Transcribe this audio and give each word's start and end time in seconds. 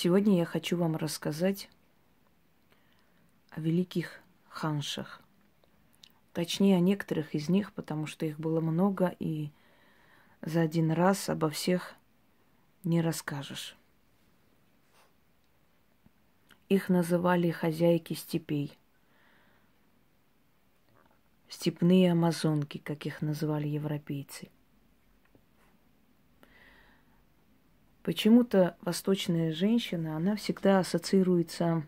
Сегодня 0.00 0.38
я 0.38 0.44
хочу 0.44 0.76
вам 0.76 0.94
рассказать 0.94 1.68
о 3.50 3.60
великих 3.60 4.20
ханшах. 4.48 5.20
Точнее, 6.32 6.76
о 6.76 6.78
некоторых 6.78 7.34
из 7.34 7.48
них, 7.48 7.72
потому 7.72 8.06
что 8.06 8.24
их 8.24 8.38
было 8.38 8.60
много, 8.60 9.16
и 9.18 9.50
за 10.40 10.60
один 10.60 10.92
раз 10.92 11.28
обо 11.28 11.50
всех 11.50 11.96
не 12.84 13.00
расскажешь. 13.00 13.74
Их 16.68 16.88
называли 16.88 17.50
хозяйки 17.50 18.14
степей. 18.14 18.78
Степные 21.48 22.12
амазонки, 22.12 22.78
как 22.78 23.04
их 23.04 23.20
называли 23.20 23.66
европейцы. 23.66 24.48
Почему-то 28.08 28.74
восточная 28.80 29.52
женщина, 29.52 30.16
она 30.16 30.34
всегда 30.34 30.78
ассоциируется 30.78 31.86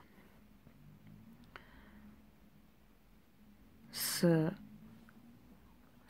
с, 3.91 4.55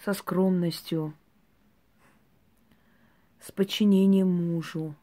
со 0.03 0.13
скромностью, 0.13 1.15
с 3.41 3.53
подчинением 3.53 4.27
мужу. 4.27 4.97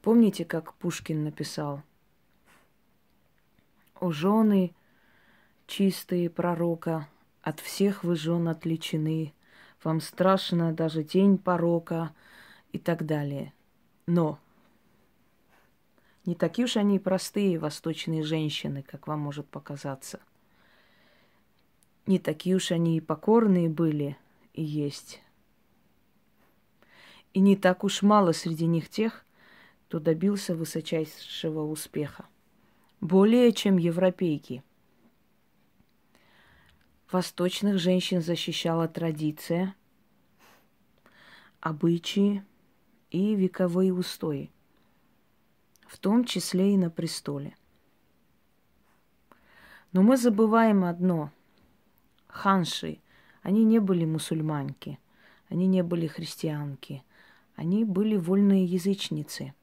Помните, 0.00 0.44
как 0.44 0.74
Пушкин 0.74 1.24
написал? 1.24 1.82
У 4.00 4.12
жены 4.12 4.72
чистые 5.66 6.30
пророка, 6.30 7.08
от 7.42 7.58
всех 7.58 8.04
вы 8.04 8.14
жен 8.14 8.46
отличены, 8.46 9.34
вам 9.82 10.00
страшно 10.00 10.72
даже 10.72 11.02
день 11.02 11.38
порока 11.38 12.14
и 12.74 12.78
так 12.78 13.06
далее. 13.06 13.54
Но 14.06 14.38
не 16.26 16.34
такие 16.34 16.66
уж 16.66 16.76
они 16.76 16.98
простые 16.98 17.58
восточные 17.58 18.22
женщины, 18.22 18.82
как 18.82 19.06
вам 19.06 19.20
может 19.20 19.46
показаться– 19.46 20.20
не 22.06 22.18
такие 22.18 22.56
уж 22.56 22.70
они 22.70 22.98
и 22.98 23.00
покорные 23.00 23.68
были 23.68 24.18
и 24.52 24.62
есть. 24.62 25.22
И 27.32 27.40
не 27.40 27.56
так 27.56 27.82
уж 27.82 28.02
мало 28.02 28.32
среди 28.32 28.66
них 28.66 28.90
тех, 28.90 29.24
кто 29.88 30.00
добился 30.00 30.54
высочайшего 30.54 31.62
успеха. 31.62 32.26
Более 33.00 33.52
чем 33.52 33.78
европейки. 33.78 34.62
Восточных 37.10 37.78
женщин 37.78 38.20
защищала 38.20 38.86
традиция, 38.88 39.74
обычаи 41.60 42.44
и 43.14 43.36
вековые 43.36 43.94
устои, 43.94 44.50
в 45.86 45.98
том 45.98 46.24
числе 46.24 46.74
и 46.74 46.76
на 46.76 46.90
престоле. 46.90 47.56
Но 49.92 50.02
мы 50.02 50.16
забываем 50.16 50.82
одно– 50.82 51.30
ханши, 52.26 52.98
они 53.42 53.62
не 53.62 53.78
были 53.78 54.04
мусульманки, 54.04 54.98
они 55.48 55.68
не 55.68 55.84
были 55.84 56.08
христианки, 56.08 57.04
они 57.54 57.84
были 57.84 58.16
вольные 58.16 58.64
язычницы. 58.64 59.54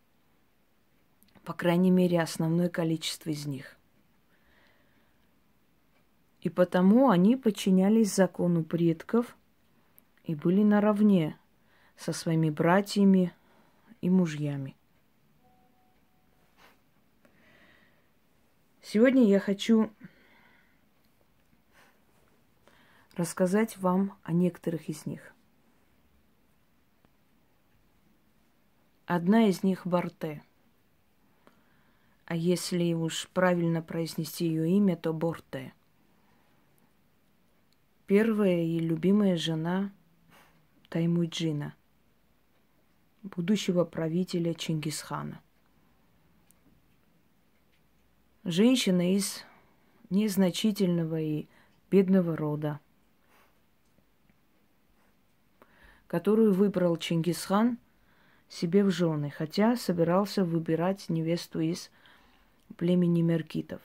По 1.44 1.52
крайней 1.52 1.92
мере, 1.92 2.22
основное 2.22 2.70
количество 2.70 3.32
из 3.32 3.46
них. 3.46 3.78
И 6.40 6.48
потому 6.48 7.10
они 7.10 7.36
подчинялись 7.36 8.16
закону 8.16 8.64
предков 8.64 9.36
и 10.24 10.36
были 10.36 10.64
наравне 10.64 11.38
со 11.98 12.14
своими 12.14 12.50
братьями 12.50 13.34
и 14.02 14.10
мужьями. 14.10 14.76
Сегодня 18.82 19.26
я 19.26 19.40
хочу 19.40 19.90
рассказать 23.16 23.78
вам 23.78 24.18
о 24.24 24.34
некоторых 24.34 24.90
из 24.90 25.06
них. 25.06 25.34
Одна 29.06 29.48
из 29.48 29.64
них 29.64 29.86
Борте. 29.86 30.42
А 32.26 32.36
если 32.36 32.94
уж 32.94 33.28
правильно 33.34 33.82
произнести 33.82 34.46
ее 34.46 34.70
имя, 34.72 34.96
то 34.96 35.14
Борте. 35.14 35.74
Первая 38.08 38.64
и 38.64 38.80
любимая 38.80 39.38
жена 39.38 39.92
Таймуджина, 40.90 41.76
будущего 43.24 43.86
правителя 43.86 44.54
Чингисхана. 44.54 45.42
Женщина 48.44 49.16
из 49.16 49.44
незначительного 50.10 51.20
и 51.20 51.48
бедного 51.90 52.36
рода– 52.36 52.80
которую 56.12 56.54
выбрал 56.54 56.98
Чингисхан 56.98 57.78
себе 58.50 58.84
в 58.84 58.92
жены, 58.92 59.30
хотя 59.30 59.78
собирался 59.78 60.44
выбирать 60.44 61.08
невесту 61.08 61.62
из 61.62 61.90
племени 62.76 63.22
меркитов. 63.22 63.80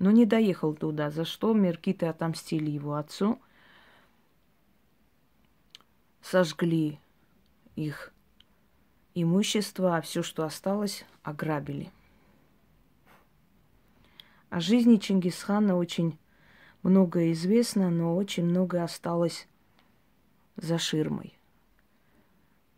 Но 0.00 0.10
не 0.10 0.26
доехал 0.26 0.74
туда, 0.74 1.12
за 1.12 1.24
что 1.24 1.54
меркиты 1.54 2.06
отомстили 2.06 2.72
его 2.72 2.96
отцу, 2.96 3.38
сожгли 6.22 6.98
их 7.76 8.12
имущество, 9.14 9.96
а 9.96 10.00
все, 10.00 10.22
что 10.22 10.44
осталось, 10.44 11.04
ограбили. 11.22 11.90
О 14.48 14.60
жизни 14.60 14.96
Чингисхана 14.96 15.76
очень 15.76 16.18
многое 16.82 17.32
известно, 17.32 17.90
но 17.90 18.16
очень 18.16 18.44
многое 18.44 18.84
осталось 18.84 19.46
за 20.56 20.78
ширмой. 20.78 21.38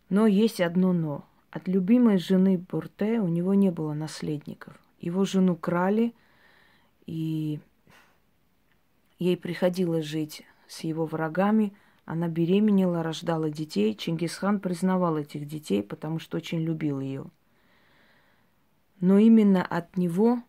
Но 0.09 0.26
есть 0.26 0.60
одно 0.60 0.92
но. 0.92 1.24
От 1.50 1.69
любимой 1.69 2.19
жены 2.19 2.59
Бурте 2.59 3.20
у 3.20 3.28
него 3.28 3.54
не 3.54 3.70
было 3.70 3.94
наследников. 3.94 4.74
Его 5.00 5.24
жену 5.24 5.56
крали, 5.56 6.14
и 7.06 7.60
ей 9.19 9.36
приходилось 9.36 10.04
жить 10.04 10.44
с 10.66 10.80
его 10.80 11.06
врагами. 11.06 11.72
Она 12.04 12.28
беременела, 12.28 13.02
рождала 13.02 13.50
детей. 13.50 13.94
Чингисхан 13.94 14.60
признавал 14.60 15.16
этих 15.18 15.46
детей, 15.46 15.82
потому 15.82 16.18
что 16.18 16.36
очень 16.36 16.60
любил 16.60 17.00
ее. 17.00 17.26
Но 19.00 19.18
именно 19.18 19.64
от 19.64 19.96
него 19.96 20.42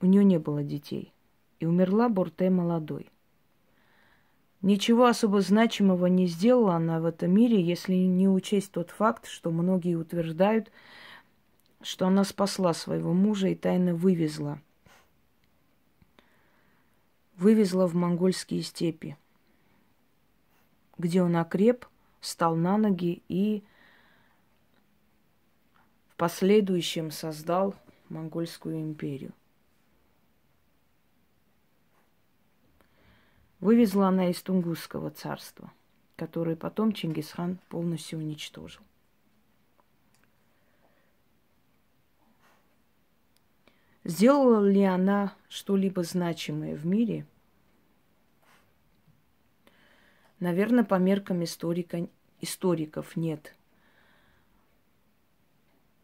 у 0.00 0.06
нее 0.06 0.24
не 0.24 0.38
было 0.38 0.62
детей 0.62 1.12
и 1.60 1.66
умерла 1.66 2.08
Бурте 2.08 2.50
молодой. 2.50 3.10
Ничего 4.60 5.06
особо 5.06 5.40
значимого 5.40 6.06
не 6.06 6.26
сделала 6.26 6.76
она 6.76 7.00
в 7.00 7.04
этом 7.04 7.30
мире, 7.32 7.62
если 7.62 7.94
не 7.94 8.28
учесть 8.28 8.72
тот 8.72 8.90
факт, 8.90 9.26
что 9.26 9.50
многие 9.50 9.94
утверждают, 9.94 10.72
что 11.82 12.06
она 12.06 12.24
спасла 12.24 12.72
своего 12.72 13.12
мужа 13.12 13.48
и 13.48 13.54
тайно 13.54 13.94
вывезла. 13.94 14.60
Вывезла 17.36 17.86
в 17.86 17.94
монгольские 17.94 18.62
степи, 18.62 19.16
где 20.98 21.22
он 21.22 21.36
окреп, 21.36 21.86
встал 22.20 22.56
на 22.56 22.76
ноги 22.78 23.22
и 23.28 23.64
в 26.08 26.16
последующем 26.16 27.10
создал 27.10 27.74
монгольскую 28.08 28.80
империю. 28.80 29.32
Вывезла 33.60 34.08
она 34.08 34.30
из 34.30 34.42
Тунгусского 34.42 35.10
царства, 35.10 35.72
которое 36.16 36.54
потом 36.54 36.92
Чингисхан 36.92 37.58
полностью 37.68 38.18
уничтожил. 38.18 38.82
Сделала 44.04 44.68
ли 44.68 44.84
она 44.84 45.34
что-либо 45.48 46.02
значимое 46.02 46.76
в 46.76 46.84
мире? 46.84 47.26
Наверное, 50.40 50.84
по 50.84 50.96
меркам 50.96 51.44
историка, 51.44 52.08
историков 52.40 53.16
нет. 53.16 53.54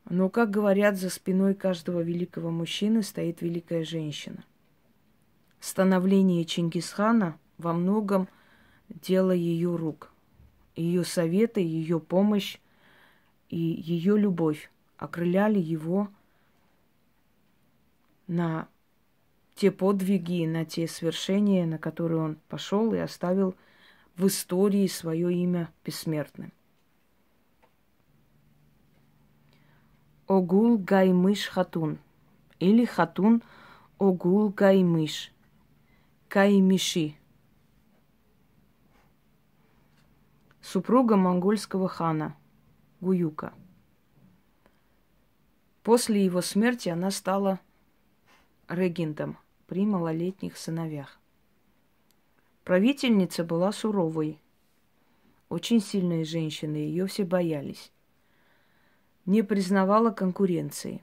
Но, 0.09 0.29
как 0.29 0.51
говорят, 0.51 0.97
за 0.97 1.11
спиной 1.11 1.55
каждого 1.55 2.01
великого 2.01 2.51
мужчины 2.51 3.03
стоит 3.03 3.43
великая 3.43 3.85
женщина. 3.85 4.45
Становление 5.61 6.45
Чингисхана– 6.45 7.39
во 7.61 7.73
многом 7.73 8.29
дело 8.89 9.33
ее 9.33 9.77
рук. 9.77 10.13
Ее 10.75 11.05
советы, 11.05 11.61
ее 11.61 12.01
помощь 12.01 12.59
и 13.49 13.59
ее 13.59 14.17
любовь 14.17 14.71
окрыляли 14.97 15.59
его 15.59 16.09
на 18.27 18.69
те 19.55 19.71
подвиги, 19.71 20.47
на 20.47 20.65
те 20.65 20.89
свершения, 20.89 21.67
на 21.67 21.79
которые 21.79 22.21
он 22.21 22.37
пошел 22.49 22.95
и 22.95 22.99
оставил 22.99 23.55
в 24.21 24.27
истории 24.27 24.87
свое 24.87 25.33
имя 25.33 25.73
бессмертным. 25.83 26.53
Огул 30.27 30.77
Гаймыш 30.77 31.47
Хатун 31.47 31.99
или 32.59 32.85
Хатун 32.85 33.43
Огул 33.99 34.51
Гаймыш. 34.51 35.33
Каймиши. 36.29 37.17
Супруга 40.61 41.17
монгольского 41.17 41.89
хана 41.89 42.37
Гуюка. 43.01 43.55
После 45.83 46.23
его 46.23 46.43
смерти 46.43 46.91
она 46.91 47.11
стала 47.11 47.59
регентом 48.69 49.39
при 49.67 49.87
малолетних 49.87 50.59
сыновьях. 50.59 51.20
Правительница 52.65 53.43
была 53.43 53.73
суровой, 53.73 54.39
очень 55.51 55.81
сильной 55.81 56.25
женщиной, 56.25 56.87
ее 56.87 57.07
все 57.07 57.25
боялись. 57.25 57.91
Не 59.27 59.43
признавала 59.43 60.11
конкуренции. 60.11 61.03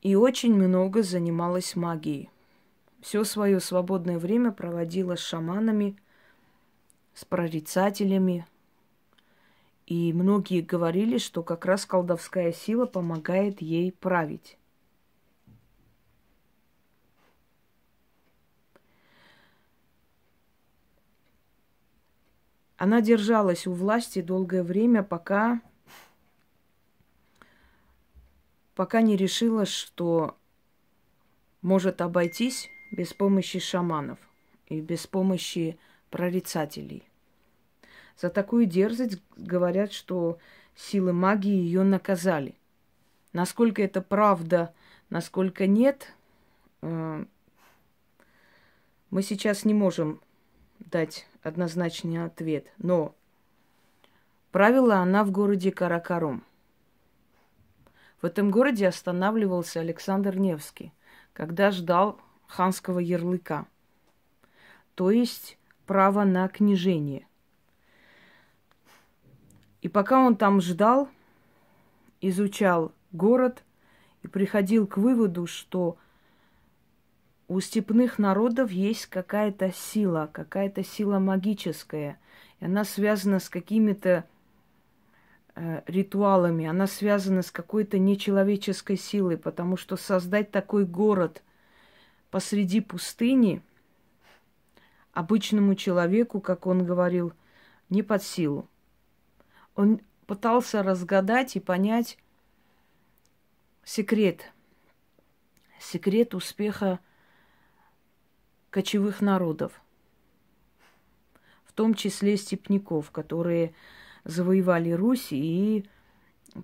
И 0.00 0.14
очень 0.14 0.54
много 0.54 1.02
занималась 1.02 1.74
магией. 1.74 2.30
Все 3.00 3.24
свое 3.24 3.58
свободное 3.58 4.18
время 4.18 4.52
проводила 4.52 5.16
с 5.16 5.20
шаманами, 5.20 5.96
с 7.14 7.24
прорицателями. 7.24 8.46
И 9.86 10.12
многие 10.12 10.60
говорили, 10.60 11.18
что 11.18 11.42
как 11.42 11.64
раз 11.64 11.84
колдовская 11.84 12.52
сила 12.52 12.86
помогает 12.86 13.60
ей 13.60 13.90
править. 13.90 14.56
Она 22.82 23.00
держалась 23.00 23.68
у 23.68 23.72
власти 23.72 24.22
долгое 24.22 24.64
время, 24.64 25.04
пока, 25.04 25.60
пока 28.74 29.02
не 29.02 29.16
решила, 29.16 29.66
что 29.66 30.36
может 31.60 32.00
обойтись 32.00 32.68
без 32.90 33.14
помощи 33.14 33.60
шаманов 33.60 34.18
и 34.66 34.80
без 34.80 35.06
помощи 35.06 35.78
прорицателей. 36.10 37.04
За 38.20 38.30
такую 38.30 38.66
дерзость 38.66 39.22
говорят, 39.36 39.92
что 39.92 40.40
силы 40.74 41.12
магии 41.12 41.54
ее 41.54 41.84
наказали. 41.84 42.56
Насколько 43.32 43.80
это 43.84 44.02
правда, 44.02 44.74
насколько 45.08 45.68
нет, 45.68 46.12
э, 46.80 47.24
мы 49.10 49.22
сейчас 49.22 49.64
не 49.64 49.72
можем 49.72 50.20
дать 50.80 51.28
однозначный 51.42 52.24
ответ. 52.24 52.66
Но 52.78 53.14
правила 54.50 54.96
она 54.96 55.24
в 55.24 55.30
городе 55.30 55.72
Каракарум. 55.72 56.44
В 58.20 58.26
этом 58.26 58.50
городе 58.50 58.86
останавливался 58.86 59.80
Александр 59.80 60.36
Невский, 60.36 60.92
когда 61.32 61.70
ждал 61.72 62.20
ханского 62.46 63.00
ярлыка, 63.00 63.66
то 64.94 65.10
есть 65.10 65.58
право 65.86 66.22
на 66.22 66.46
княжение. 66.48 67.26
И 69.80 69.88
пока 69.88 70.20
он 70.24 70.36
там 70.36 70.60
ждал, 70.60 71.08
изучал 72.20 72.92
город 73.10 73.64
и 74.22 74.28
приходил 74.28 74.86
к 74.86 74.96
выводу, 74.96 75.48
что 75.48 75.98
у 77.52 77.60
степных 77.60 78.18
народов 78.18 78.70
есть 78.70 79.06
какая-то 79.06 79.72
сила, 79.72 80.30
какая-то 80.32 80.82
сила 80.82 81.18
магическая. 81.18 82.18
И 82.60 82.64
она 82.64 82.84
связана 82.84 83.40
с 83.40 83.50
какими-то 83.50 84.24
э, 85.54 85.82
ритуалами, 85.86 86.64
она 86.64 86.86
связана 86.86 87.42
с 87.42 87.50
какой-то 87.50 87.98
нечеловеческой 87.98 88.96
силой, 88.96 89.36
потому 89.36 89.76
что 89.76 89.98
создать 89.98 90.50
такой 90.50 90.86
город 90.86 91.42
посреди 92.30 92.80
пустыни 92.80 93.60
обычному 95.12 95.74
человеку, 95.74 96.40
как 96.40 96.66
он 96.66 96.86
говорил, 96.86 97.34
не 97.90 98.02
под 98.02 98.22
силу. 98.22 98.66
Он 99.74 100.00
пытался 100.26 100.82
разгадать 100.82 101.56
и 101.56 101.60
понять 101.60 102.16
секрет, 103.84 104.50
секрет 105.78 106.34
успеха 106.34 106.98
кочевых 108.72 109.20
народов, 109.20 109.80
в 111.64 111.72
том 111.72 111.94
числе 111.94 112.38
степняков, 112.38 113.10
которые 113.10 113.74
завоевали 114.24 114.90
Русь 114.90 115.28
и 115.30 115.84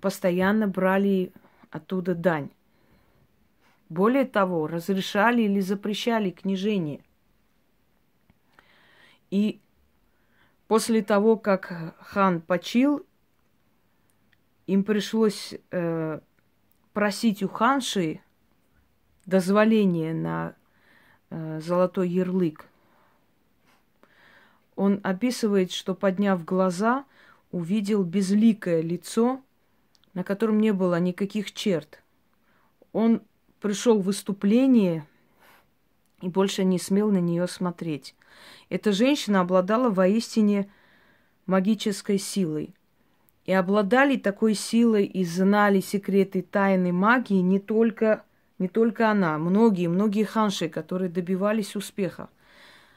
постоянно 0.00 0.66
брали 0.66 1.32
оттуда 1.70 2.14
дань. 2.14 2.50
Более 3.90 4.25
того, 4.25 4.66
разрешали 4.66 5.43
или 5.43 5.60
запрещали 5.60 6.31
княжение. 6.31 7.02
И 9.31 9.61
после 10.66 11.02
того, 11.02 11.37
как 11.37 11.94
хан 12.00 12.40
почил, 12.40 13.06
им 14.66 14.82
пришлось 14.82 15.54
э, 15.70 16.20
просить 16.94 17.43
у 17.43 17.49
ханши 17.49 18.20
дозволения 19.26 20.14
на 20.14 20.57
золотой 21.30 22.08
ярлык. 22.08 22.66
Он 24.76 25.00
описывает, 25.02 25.72
что 25.72 25.94
подняв 25.94 26.44
глаза, 26.44 27.04
увидел 27.50 28.04
безликое 28.04 28.80
лицо, 28.80 29.42
на 30.14 30.25
котором 30.25 30.60
не 30.60 30.72
было 30.72 31.00
никаких 31.00 31.52
черт. 31.52 32.02
Он 32.92 33.22
пришел 33.60 33.98
в 33.98 34.04
выступление 34.04 35.06
и 36.20 36.28
больше 36.28 36.64
не 36.64 36.78
смел 36.78 37.10
на 37.10 37.19
нее 37.19 37.46
смотреть. 37.48 38.14
Эта 38.69 38.92
женщина 38.92 39.40
обладала 39.40 39.90
воистине 39.90 40.70
магической 41.46 42.19
силой. 42.19 42.75
И 43.46 43.52
обладали 43.52 44.16
такой 44.16 44.54
силой 44.54 45.06
и 45.06 45.25
знали 45.25 45.80
секреты 45.80 46.42
тайны 46.42 46.92
магии 46.92 47.40
не 47.40 47.58
только 47.58 48.22
не 48.58 48.69
только 48.69 49.10
она, 49.10 49.38
многие, 49.38 49.87
многие 49.88 50.25
ханши, 50.25 50.69
которые 50.69 51.08
добивались 51.08 51.76
успеха. 51.76 52.28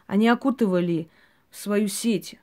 Они 0.08 0.28
окутывали 0.28 1.08
свою 1.52 1.88
сеть, 1.88 2.40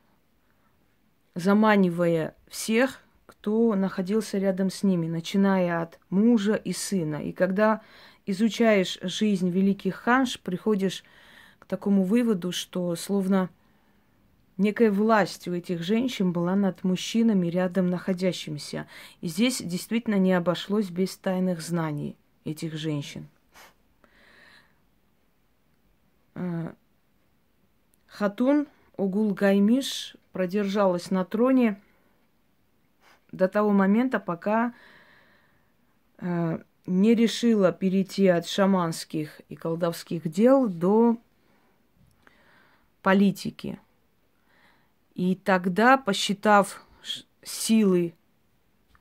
заманивая 1.35 2.35
всех, 2.49 3.01
кто 3.27 3.75
находился 3.75 4.39
рядом 4.39 4.71
с 4.71 4.83
ними, 4.83 5.09
начиная 5.09 5.83
от 5.83 5.99
мужа 6.11 6.55
и 6.55 6.73
сына. 6.73 7.17
И 7.17 7.33
когда 7.33 7.83
изучаешь 8.27 8.99
жизнь 9.03 9.51
великих 9.51 9.97
ханш, 9.97 10.41
приходишь 10.41 11.05
к 11.59 11.67
такому 11.67 12.05
выводу, 12.05 12.53
что 12.53 12.95
словно 12.95 13.51
некая 14.57 14.91
власть 14.91 15.49
у 15.49 15.53
этих 15.53 15.83
женщин 15.83 16.33
была 16.33 16.55
над 16.55 16.85
мужчинами 16.85 17.49
рядом 17.49 17.89
находящимися. 17.89 18.87
И 19.21 19.29
здесь 19.29 19.61
действительно 19.61 20.17
не 20.17 20.33
обошлось 20.33 20.91
без 20.91 21.17
тайных 21.17 21.61
знаний 21.61 22.17
этих 22.45 22.75
женщин. 22.75 23.29
Э, 26.35 26.73
Хатун 28.07 28.67
Угул 28.97 29.33
Гаймиш 29.33 30.17
продержалась 30.33 31.11
на 31.11 31.25
троне 31.25 31.81
до 33.31 33.49
того 33.49 33.71
момента, 33.71 34.19
пока 34.19 34.75
э, 36.19 36.59
не 36.87 37.15
решила 37.15 37.71
перейти 37.71 38.27
от 38.27 38.47
шаманских 38.47 39.41
и 39.49 39.55
колдовских 39.55 40.29
дел 40.29 40.69
до 40.69 41.17
политики. 43.03 43.79
И 45.15 45.37
тогда, 45.37 45.97
посчитав 45.97 46.85
силы, 47.43 48.15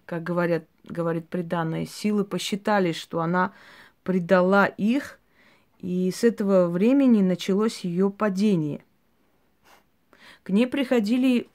как 0.06 0.24
говорят 0.24 0.64
говорит 0.88 1.30
преданная, 1.30 1.86
силы 1.86 2.24
посчитали, 2.24 2.92
что 2.92 3.22
она 3.22 3.54
предала 4.04 4.66
их, 4.66 5.20
и 5.80 6.12
с 6.12 6.24
этого 6.24 6.68
времени 6.68 7.22
началось 7.22 7.82
ее 7.82 8.10
падение. 8.10 8.84
К 10.44 10.50
ней 10.50 10.66
приходили 10.66 11.50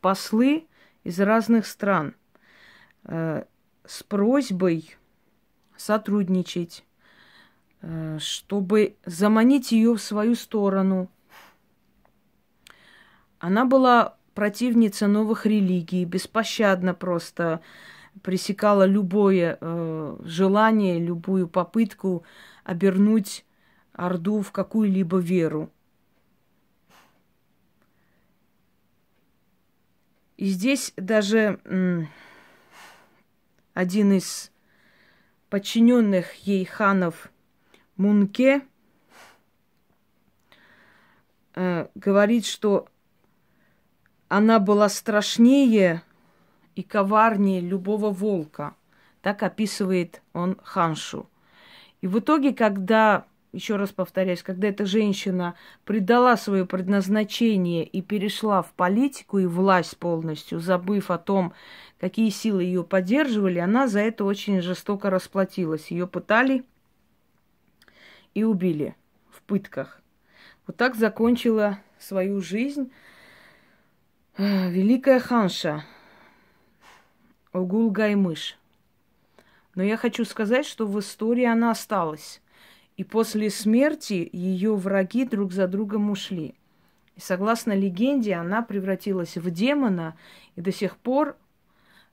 послы 0.00 0.66
из 1.04 1.20
разных 1.20 1.66
стран 1.66 2.14
э, 3.04 3.44
с 3.84 4.02
просьбой 4.02 4.96
сотрудничать, 5.76 6.84
э, 7.80 8.18
чтобы 8.20 8.96
заманить 9.06 9.72
ее 9.72 9.94
в 9.94 10.02
свою 10.02 10.34
сторону. 10.34 11.08
Она 13.38 13.64
была 13.64 14.16
противница 14.34 15.06
новых 15.06 15.46
религий, 15.46 16.04
беспощадно 16.04 16.94
просто 16.94 17.60
пресекала 18.22 18.84
любое 18.84 19.58
э, 19.60 20.16
желание, 20.24 20.98
любую 20.98 21.48
попытку 21.48 22.24
обернуть 22.64 23.44
Орду 23.92 24.40
в 24.40 24.52
какую-либо 24.52 25.18
веру. 25.18 25.70
И 30.36 30.46
здесь 30.46 30.92
даже 30.96 31.60
один 33.74 34.12
из 34.12 34.50
подчиненных 35.50 36.34
ей 36.46 36.64
ханов 36.64 37.30
Мунке 37.96 38.62
э, 41.54 41.88
говорит, 41.94 42.46
что 42.46 42.88
она 44.28 44.58
была 44.58 44.88
страшнее 44.88 46.02
и 46.74 46.82
коварнее 46.82 47.60
любого 47.60 48.10
волка. 48.10 48.74
Так 49.20 49.42
описывает 49.42 50.22
он 50.32 50.56
Ханшу. 50.62 51.28
И 52.00 52.06
в 52.06 52.18
итоге, 52.18 52.52
когда, 52.52 53.24
еще 53.52 53.76
раз 53.76 53.90
повторяюсь, 53.90 54.42
когда 54.42 54.68
эта 54.68 54.84
женщина 54.84 55.54
предала 55.84 56.36
свое 56.36 56.66
предназначение 56.66 57.84
и 57.84 58.02
перешла 58.02 58.62
в 58.62 58.72
политику 58.72 59.38
и 59.38 59.46
власть 59.46 59.96
полностью, 59.98 60.58
забыв 60.58 61.10
о 61.10 61.18
том, 61.18 61.52
какие 62.00 62.30
силы 62.30 62.64
ее 62.64 62.82
поддерживали, 62.82 63.58
она 63.58 63.86
за 63.86 64.00
это 64.00 64.24
очень 64.24 64.60
жестоко 64.60 65.10
расплатилась. 65.10 65.92
Ее 65.92 66.08
пытали 66.08 66.64
и 68.34 68.42
убили 68.42 68.96
в 69.30 69.42
пытках. 69.42 70.02
Вот 70.66 70.76
так 70.76 70.96
закончила 70.96 71.78
свою 71.98 72.40
жизнь 72.40 72.90
а, 74.36 74.68
великая 74.68 75.20
ханша 75.20 75.84
Огул 77.52 77.90
Гаймыш. 77.90 78.56
Но 79.74 79.82
я 79.82 79.96
хочу 79.96 80.24
сказать, 80.24 80.66
что 80.66 80.86
в 80.86 80.98
истории 80.98 81.44
она 81.44 81.70
осталась. 81.70 82.40
И 82.96 83.04
после 83.04 83.50
смерти 83.50 84.28
ее 84.32 84.74
враги 84.74 85.24
друг 85.24 85.52
за 85.52 85.66
другом 85.66 86.10
ушли. 86.10 86.54
И 87.16 87.20
согласно 87.20 87.72
легенде, 87.72 88.34
она 88.34 88.62
превратилась 88.62 89.36
в 89.36 89.50
демона, 89.50 90.16
и 90.56 90.60
до 90.60 90.72
сих 90.72 90.96
пор 90.96 91.36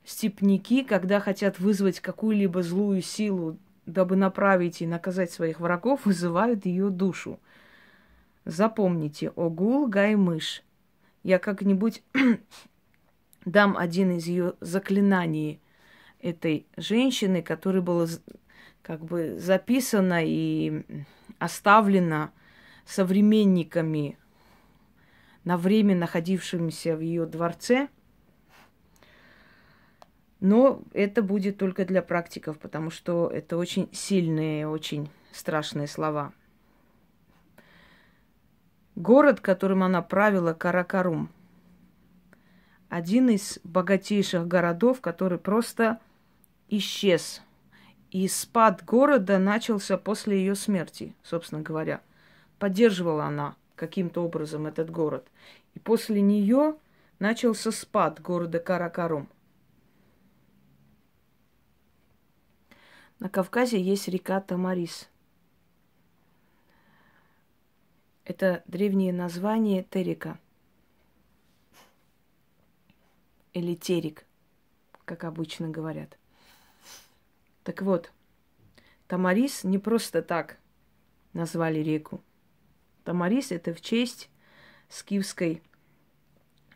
степники, 0.04 0.84
когда 0.84 1.20
хотят 1.20 1.60
вызвать 1.60 2.00
какую-либо 2.00 2.62
злую 2.62 3.02
силу, 3.02 3.58
дабы 3.86 4.16
направить 4.16 4.82
и 4.82 4.88
наказать 4.88 5.32
своих 5.32 5.60
врагов, 5.60 6.06
вызывают 6.06 6.66
ее 6.66 6.90
душу. 6.90 7.40
Запомните, 8.46 9.32
Огул 9.36 9.88
Гаймыш– 9.88 10.64
я 11.24 11.40
как-нибудь 11.40 12.02
дам 13.46 13.78
один 13.78 14.18
из 14.18 14.28
ее 14.28 14.54
заклинаний 14.60 15.62
этой 16.22 16.68
женщины, 16.78 17.42
который 17.42 17.82
было 17.82 18.08
как 18.82 19.04
бы 19.04 19.38
записано 19.38 20.22
и 20.26 20.84
оставлено 21.38 22.32
современниками 22.86 24.18
на 25.44 25.58
время 25.58 25.96
находившимися 25.96 26.96
в 26.96 27.02
ее 27.02 27.26
дворце. 27.26 27.90
Но 30.40 30.82
это 30.94 31.22
будет 31.22 31.58
только 31.58 31.86
для 31.86 32.02
практиков, 32.02 32.58
потому 32.60 32.90
что 32.90 33.30
это 33.34 33.58
очень 33.58 33.90
сильные, 33.92 34.68
очень 34.68 35.10
страшные 35.32 35.88
слова. 35.88 36.34
Город, 38.96 39.40
которым 39.40 39.84
она 39.84 40.02
правила, 40.02 40.54
Каракарум. 40.54 41.30
Один 42.90 43.30
из 43.30 43.60
богатейших 43.64 44.48
городов, 44.48 45.00
который 45.00 45.38
просто 45.38 46.00
исчез. 46.68 47.42
И 48.12 48.28
спад 48.28 48.84
города 48.84 49.38
начался 49.38 49.98
после 49.98 50.40
ее 50.40 50.56
смерти, 50.56 51.16
собственно 51.24 51.62
говоря. 51.62 52.02
Поддерживала 52.58 53.26
она 53.26 53.56
каким-то 53.76 54.24
образом 54.24 54.66
этот 54.66 54.90
город. 54.90 55.28
И 55.76 55.80
после 55.80 56.22
нее 56.22 56.76
начался 57.20 57.72
спад 57.72 58.22
города 58.22 58.60
Каракарум. 58.60 59.30
На 63.20 63.30
Кавказе 63.30 63.82
есть 63.82 64.08
река 64.08 64.42
Тамарис– 64.42 65.08
Это 68.30 68.62
древнее 68.68 69.12
название 69.12 69.82
Терика. 69.82 70.38
Или 73.54 73.76
Терик, 73.76 74.26
как 75.06 75.24
обычно 75.24 75.70
говорят. 75.70 76.18
Так 77.64 77.82
вот, 77.82 78.12
Тамарис 79.08 79.64
не 79.64 79.78
просто 79.78 80.22
так 80.22 80.58
назвали 81.34 81.80
реку. 81.80 82.22
Тамарис 83.04 83.52
это 83.52 83.74
в 83.74 83.82
честь 83.82 84.30
скифской 84.88 85.62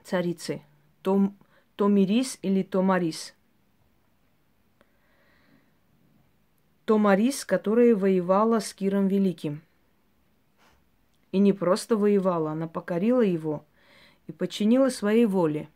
царицы. 0.04 0.62
Том, 1.02 1.38
Томирис 1.76 2.40
или 2.42 2.64
Томарис. 2.64 3.34
Томарис, 6.86 7.46
которая 7.46 7.96
воевала 7.96 8.60
с 8.60 8.74
Киром 8.74 9.08
Великим– 9.08 9.62
и 11.34 11.40
не 11.40 11.52
просто 11.52 11.98
воевала, 11.98 12.52
она 12.52 12.68
покорила 12.68 13.22
его 13.22 13.66
и 14.28 14.32
подчинила 14.32 14.90
своей 14.90 15.26
воле. 15.26 15.68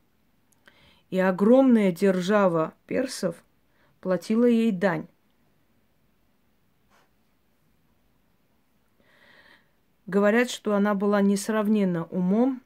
И 1.09 1.19
огромная 1.19 1.91
держава 1.91 2.73
персов 2.85 3.35
платила 4.01 4.45
ей 4.45 4.71
дань. 4.71 5.07
Говорят, 10.05 10.49
что 10.49 10.73
она 10.73 10.95
была 10.95 11.21
несравненна 11.21 12.05
умом 12.05 12.61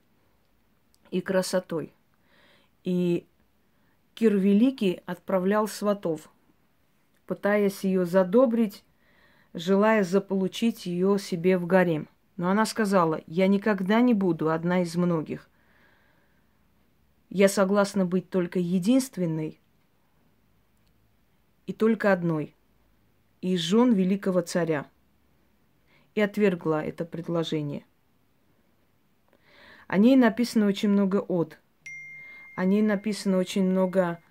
и 1.10 1.22
красотой. 1.22 1.94
И 2.84 3.26
Кир 4.14 4.36
Великий 4.36 5.02
отправлял 5.06 5.68
сватов, 5.68 6.32
пытаясь 7.26 7.84
ее 7.84 8.06
задобрить, 8.06 8.84
желая 9.54 10.04
заполучить 10.04 10.86
ее 10.86 11.18
себе 11.18 11.58
в 11.58 11.66
гарем. 11.66 12.08
Но 12.38 12.50
она 12.50 12.66
сказала, 12.66 13.22
я 13.26 13.48
никогда 13.48 14.02
не 14.02 14.14
буду 14.14 14.50
одна 14.50 14.82
из 14.82 14.96
многих. 14.96 15.50
Я 17.32 17.48
согласна 17.48 18.06
быть 18.06 18.30
только 18.30 18.60
единственной 18.60 19.60
и 21.66 21.74
только 21.74 22.14
одной 22.14 22.56
из 23.42 23.62
жен 23.62 23.94
великого 23.94 24.42
царя. 24.42 24.86
И 26.14 26.22
отвергла 26.22 26.84
это 26.84 27.06
предложение. 27.06 27.86
О 29.88 29.98
ней 29.98 30.16
написано 30.16 30.68
очень 30.68 30.90
много 30.90 31.18
от. 31.18 31.58
О 32.56 32.66
ней 32.66 32.84
написано 32.84 33.38
очень 33.38 33.64
много 33.64 34.22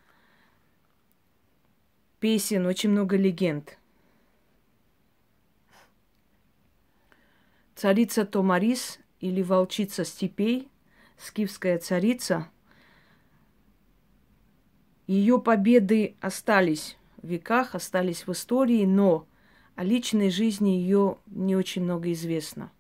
песен, 2.21 2.67
очень 2.67 2.91
много 2.91 3.17
легенд– 3.17 3.77
Царица 7.81 8.27
Томарис 8.27 8.99
или 9.21 9.41
волчица 9.41 10.05
степей, 10.05 10.69
скифская 11.17 11.79
царица, 11.79 12.51
ее 15.11 15.41
победы 15.41 16.15
остались 16.21 16.97
в 17.21 17.27
веках, 17.27 17.75
остались 17.75 18.29
в 18.29 18.33
истории, 18.33 18.85
но 18.85 19.27
о 19.75 19.83
личной 19.83 20.31
жизни 20.31 20.69
ее 20.69 21.19
не 21.27 21.57
очень 21.57 21.83
много 21.83 22.13
известно. 22.13 22.71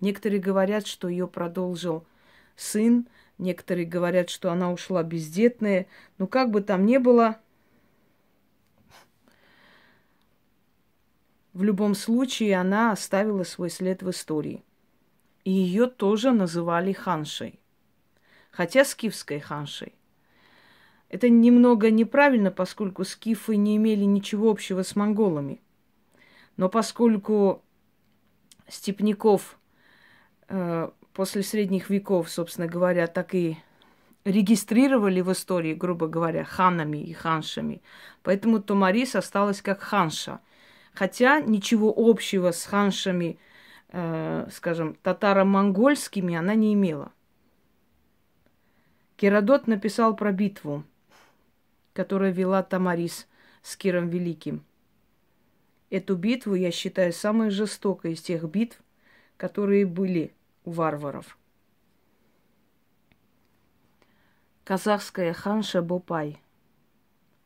Некоторые 0.00 0.40
говорят, 0.40 0.86
что 0.86 1.08
ее 1.08 1.26
продолжил 1.26 2.06
сын, 2.54 3.08
некоторые 3.38 3.86
говорят, 3.86 4.30
что 4.30 4.52
она 4.52 4.72
ушла 4.72 5.02
бездетная. 5.02 5.88
Но 6.16 6.28
как 6.28 6.52
бы 6.52 6.60
там 6.60 6.86
ни 6.86 6.98
было, 6.98 7.40
В 11.52 11.64
любом 11.64 11.96
случае, 11.96 12.56
она 12.56 12.92
оставила 12.92 13.42
свой 13.42 13.70
след 13.70 14.04
в 14.04 14.10
истории. 14.10 14.62
И 15.44 15.50
ее 15.50 15.88
тоже 15.88 16.30
называли 16.30 16.92
ханшей. 16.92 17.58
Хотя 18.52 18.84
скифской 18.84 19.40
ханшей. 19.40 19.94
Это 21.10 21.28
немного 21.28 21.90
неправильно, 21.90 22.50
поскольку 22.50 23.04
скифы 23.04 23.56
не 23.56 23.76
имели 23.76 24.04
ничего 24.04 24.50
общего 24.50 24.82
с 24.82 24.96
монголами. 24.96 25.60
Но 26.56 26.68
поскольку 26.68 27.62
степняков 28.68 29.58
э, 30.48 30.88
после 31.12 31.42
средних 31.42 31.90
веков, 31.90 32.30
собственно 32.30 32.66
говоря, 32.66 33.06
так 33.06 33.34
и 33.34 33.58
регистрировали 34.24 35.20
в 35.20 35.32
истории, 35.32 35.74
грубо 35.74 36.06
говоря, 36.06 36.44
ханами 36.44 36.98
и 36.98 37.12
ханшами, 37.12 37.82
поэтому 38.22 38.60
Томарис 38.60 39.16
осталась 39.16 39.60
как 39.60 39.80
ханша– 39.80 40.40
Хотя 40.92 41.40
ничего 41.40 41.92
общего 41.96 42.50
с 42.50 42.64
ханшами, 42.64 43.38
э, 43.88 44.48
скажем, 44.50 44.96
татаро-монгольскими 45.02 46.34
она 46.34 46.54
не 46.54 46.74
имела. 46.74 47.12
Керадот 49.16 49.66
написал 49.66 50.16
про 50.16 50.32
битву, 50.32 50.84
которую 51.92 52.32
вела 52.32 52.62
Тамарис 52.62 53.26
с 53.62 53.76
Киром 53.76 54.08
Великим. 54.08 54.64
Эту 55.90 56.16
битву 56.16 56.54
я 56.54 56.70
считаю 56.70 57.12
самой 57.12 57.50
жестокой 57.50 58.12
из 58.12 58.22
тех 58.22 58.44
битв, 58.44 58.80
которые 59.36 59.86
были 59.86 60.32
у 60.64 60.70
варваров. 60.70 61.36
Казахская 64.64 65.32
ханша 65.32 65.82
Бопай. 65.82 66.40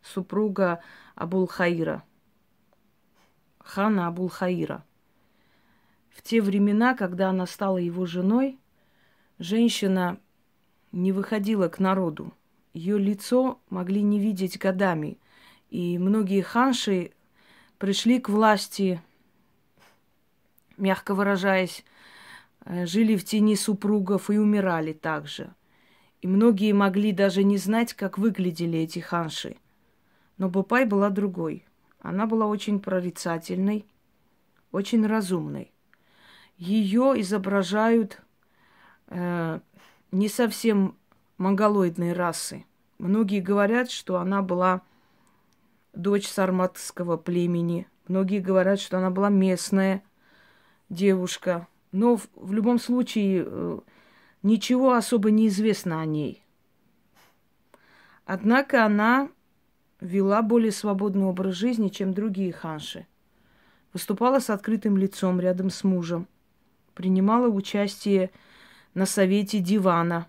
супруга 0.03 0.83
Абулхаира, 1.15 2.05
хана 3.59 4.09
Абулхаира. 4.09 4.85
В 6.11 6.23
те 6.23 6.43
времена, 6.43 6.95
когда 6.95 7.31
она 7.31 7.47
стала 7.47 7.79
его 7.79 8.05
женой, 8.05 8.59
женщина 9.39 10.21
не 10.93 11.13
выходила 11.13 11.69
к 11.69 11.79
народу. 11.79 12.33
Ее 12.75 12.99
лицо 12.99 13.61
могли 13.71 14.03
не 14.03 14.19
видеть 14.19 14.59
годами. 14.59 15.19
И 15.71 15.97
многие 15.97 16.43
ханши 16.43 17.13
пришли 17.79 18.21
к 18.21 18.29
власти, 18.29 19.01
мягко 20.77 21.15
выражаясь, 21.15 21.85
э, 22.65 22.85
жили 22.87 23.17
в 23.17 23.25
тени 23.25 23.55
супругов 23.55 24.29
и 24.29 24.39
умирали 24.39 24.93
также. 24.93 25.55
И 26.21 26.27
многие 26.27 26.73
могли 26.73 27.13
даже 27.13 27.45
не 27.45 27.59
знать, 27.59 27.95
как 27.95 28.19
выглядели 28.19 28.81
эти 28.81 28.99
ханши. 28.99 29.57
Но 30.37 30.49
Бупай 30.49 30.85
была 30.85 31.11
другой. 31.11 31.65
Она 32.01 32.27
была 32.27 32.47
очень 32.47 32.81
прорицательной, 32.81 33.87
очень 34.73 35.07
разумной. 35.07 35.73
Ее 36.57 37.15
изображают 37.19 38.21
э, 39.09 39.61
не 40.11 40.29
совсем 40.29 40.97
монголоидной 41.39 42.13
расы. 42.13 42.65
Многие 42.99 43.41
говорят, 43.41 43.91
что 43.91 44.19
она 44.19 44.43
была 44.43 44.83
дочь 45.93 46.29
сарматского 46.29 47.17
племени. 47.17 47.87
Многие 48.09 48.41
говорят, 48.41 48.81
что 48.81 48.99
она 48.99 49.11
была 49.11 49.29
местная 49.31 50.03
девушка. 50.89 51.67
Но 51.93 52.17
в, 52.17 52.29
в 52.35 52.53
любом 52.53 52.79
случае 52.79 53.45
э, 53.47 53.79
ничего 54.43 54.95
особо 54.95 55.31
не 55.31 55.49
известно 55.49 56.01
о 56.01 56.07
ней. 56.07 56.43
Однако 58.27 58.85
она 58.85 59.29
вела 60.01 60.43
более 60.43 60.73
свободный 60.73 61.25
образ 61.25 61.55
жизни, 61.55 61.89
чем 61.89 62.15
другие 62.15 62.53
ханши. 62.53 63.07
Выступала 63.93 64.39
с 64.41 64.51
открытым 64.51 64.97
лицом 64.97 65.41
рядом 65.41 65.71
с 65.71 65.85
мужем. 65.85 66.27
Принимала 66.95 67.49
участие 67.49 68.31
на 68.95 69.07
совете 69.07 69.61
дивана. 69.61 70.27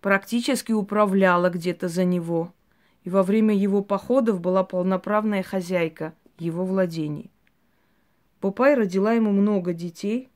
Практически 0.00 0.72
управляла 0.72 1.50
где-то 1.50 1.88
за 1.88 2.04
него. 2.04 2.52
И 3.04 3.10
во 3.10 3.22
время 3.22 3.54
его 3.54 3.82
походов 3.82 4.40
была 4.40 4.64
полноправная 4.64 5.42
хозяйка 5.42 6.14
его 6.38 6.64
владений. 6.64 7.30
Попай 8.40 8.74
родила 8.74 9.12
ему 9.12 9.32
много 9.32 9.72
детей 9.72 10.28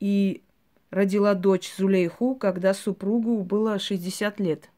и 0.00 0.42
родила 0.90 1.34
дочь 1.34 1.72
Зулейху, 1.76 2.34
когда 2.34 2.74
супругу 2.74 3.42
было 3.44 3.78
60 3.78 4.40
лет. 4.40 4.70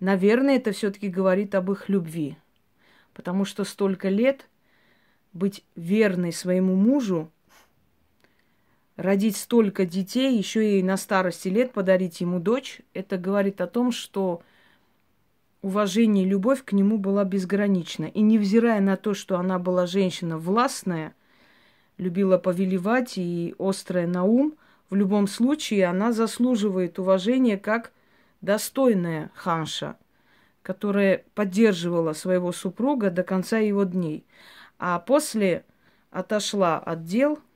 Наверное, 0.00 0.56
это 0.56 0.72
все-таки 0.72 1.08
говорит 1.08 1.54
об 1.54 1.70
их 1.72 1.88
любви, 1.88 2.38
потому 3.12 3.44
что 3.44 3.64
столько 3.64 4.08
лет 4.08 4.48
быть 5.32 5.64
верной 5.74 6.32
своему 6.32 6.76
мужу 6.76 7.30
родить 8.98 9.36
столько 9.36 9.86
детей, 9.86 10.36
еще 10.36 10.78
и 10.78 10.82
на 10.82 10.96
старости 10.96 11.48
лет 11.48 11.72
подарить 11.72 12.20
ему 12.20 12.40
дочь, 12.40 12.80
это 12.94 13.16
говорит 13.16 13.60
о 13.60 13.68
том, 13.68 13.92
что 13.92 14.42
уважение 15.62 16.24
и 16.24 16.28
любовь 16.28 16.64
к 16.64 16.72
нему 16.72 16.98
была 16.98 17.24
безгранична. 17.24 18.06
И 18.06 18.20
невзирая 18.20 18.80
на 18.80 18.96
то, 18.96 19.14
что 19.14 19.38
она 19.38 19.60
была 19.60 19.86
женщина 19.86 20.36
властная, 20.36 21.14
любила 21.96 22.38
повелевать 22.38 23.14
и 23.16 23.54
острая 23.58 24.08
на 24.08 24.24
ум, 24.24 24.54
в 24.90 24.96
любом 24.96 25.28
случае 25.28 25.86
она 25.86 26.12
заслуживает 26.12 26.98
уважения 26.98 27.56
как 27.56 27.92
достойная 28.40 29.30
ханша, 29.34 29.96
которая 30.62 31.24
поддерживала 31.34 32.14
своего 32.14 32.50
супруга 32.50 33.10
до 33.10 33.22
конца 33.22 33.58
его 33.58 33.84
дней. 33.84 34.26
А 34.80 34.98
после 34.98 35.64
отошла 36.10 36.78
от 36.80 37.04
дел– 37.04 37.38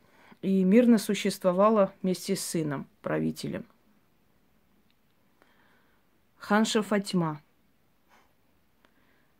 и 0.42 0.64
мирно 0.64 0.98
существовала 0.98 1.94
вместе 2.02 2.37
с 2.37 2.44
сыном, 2.44 2.87
правителем. 3.00 3.64
Ханша 6.37 6.83
Фатьма. 6.83 7.40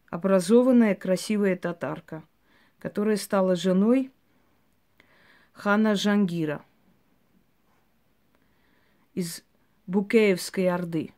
Образованная, 0.09 0.95
красивая 0.95 1.57
татарка, 1.57 2.23
которая 2.79 3.17
стала 3.17 3.57
женой 3.57 4.13
хана 5.53 5.97
Жангира 5.97 6.65
из 9.15 9.43
Букеевской 9.87 10.69
Орды. 10.69 11.13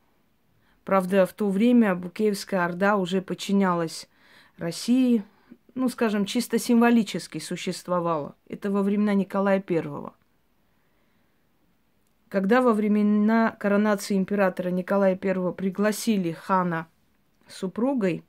Правда, 0.85 1.27
в 1.27 1.33
то 1.33 1.51
время 1.51 1.95
Букеевская 1.95 2.65
Орда 2.65 2.97
уже 2.97 3.21
подчинялась 3.21 4.09
России, 4.57 5.25
ну, 5.75 5.89
скажем, 5.89 6.25
чисто 6.25 6.59
символически 6.59 7.39
существовало. 7.39 8.37
Это 8.49 8.71
во 8.71 8.83
времена 8.83 9.15
Николая 9.15 9.63
I. 9.69 10.13
Когда 12.29 12.63
во 12.63 12.73
времена 12.73 13.57
коронации 13.59 14.17
императора 14.17 14.71
Николая 14.71 15.19
I 15.21 15.53
пригласили 15.53 16.33
хана 16.33 16.89
супругой, 17.49 18.25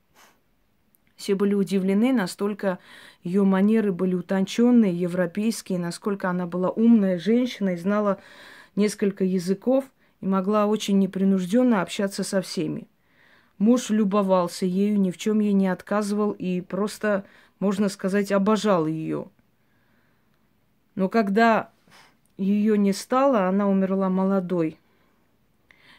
все 1.16 1.34
были 1.34 1.54
удивлены, 1.54 2.12
настолько 2.12 2.78
ее 3.22 3.42
манеры 3.42 3.90
были 3.90 4.14
утонченные, 4.14 4.94
европейские, 4.94 5.78
насколько 5.78 6.28
она 6.28 6.46
была 6.46 6.68
умная 6.70 7.18
женщина 7.18 7.70
и 7.70 7.76
знала 7.76 8.20
несколько 8.76 9.24
языков 9.24 9.86
и 10.20 10.26
могла 10.26 10.66
очень 10.66 10.98
непринужденно 10.98 11.80
общаться 11.80 12.22
со 12.22 12.42
всеми. 12.42 12.86
Муж 13.58 13.90
любовался 13.90 14.66
ею, 14.66 15.00
ни 15.00 15.10
в 15.10 15.16
чем 15.16 15.40
ей 15.40 15.54
не 15.54 15.68
отказывал 15.68 16.32
и 16.32 16.60
просто, 16.60 17.24
можно 17.58 17.88
сказать, 17.88 18.30
обожал 18.30 18.86
ее. 18.86 19.28
Но 20.94 21.08
когда 21.08 21.70
ее 22.36 22.76
не 22.76 22.92
стало, 22.92 23.48
она 23.48 23.68
умерла 23.68 24.10
молодой. 24.10 24.78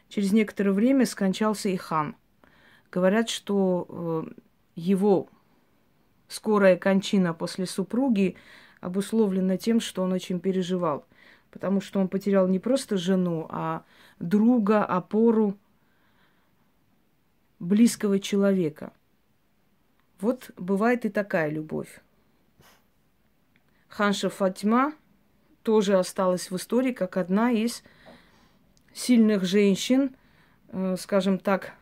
Через 0.09 0.31
некоторое 0.31 0.71
время 0.71 1.05
скончался 1.05 1.69
и 1.69 1.75
хан. 1.75 2.15
Говорят, 2.91 3.29
что 3.29 3.87
э, 3.89 4.31
его 4.75 5.27
скорая 6.27 6.77
кончина 6.77 7.33
после 7.33 7.65
супруги 7.65 8.35
обусловлена 8.81 9.57
тем, 9.57 9.79
что 9.79 10.03
он 10.03 10.13
очень 10.13 10.39
переживал. 10.39 11.05
Потому 11.51 11.81
что 11.81 11.99
он 11.99 12.07
потерял 12.07 12.47
не 12.47 12.59
просто 12.59 12.97
жену, 12.97 13.47
а 13.49 13.83
друга, 14.19 14.85
опору, 14.85 15.57
близкого 17.59 18.19
человека. 18.19 18.93
Вот 20.19 20.51
бывает 20.57 21.05
и 21.05 21.09
такая 21.09 21.49
любовь. 21.49 22.01
Ханша 23.87 24.29
Фатьма 24.29 24.93
тоже 25.63 25.97
осталась 25.97 26.49
в 26.51 26.55
истории 26.55 26.91
как 26.91 27.17
одна 27.17 27.51
из 27.51 27.83
сильных 28.93 29.43
женщин, 29.43 30.15
э, 30.69 30.95
скажем 30.97 31.39
так, 31.39 31.73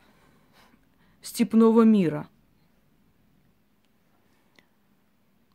степного 1.21 1.83
мира. 1.83 2.27